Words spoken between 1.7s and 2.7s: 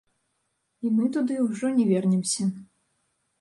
не вернемся.